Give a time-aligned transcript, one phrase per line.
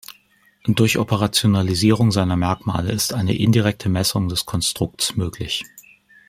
[0.63, 5.63] Durch Operationalisierung seiner Merkmale ist eine indirekte Messung des Konstrukts möglich.